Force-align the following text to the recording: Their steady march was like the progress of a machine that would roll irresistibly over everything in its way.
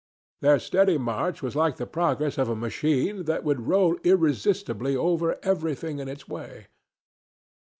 Their 0.39 0.57
steady 0.57 0.97
march 0.97 1.43
was 1.43 1.55
like 1.55 1.75
the 1.77 1.85
progress 1.85 2.39
of 2.39 2.49
a 2.49 2.55
machine 2.55 3.25
that 3.25 3.43
would 3.43 3.67
roll 3.67 3.97
irresistibly 4.03 4.95
over 4.97 5.37
everything 5.43 5.99
in 5.99 6.07
its 6.07 6.27
way. 6.27 6.65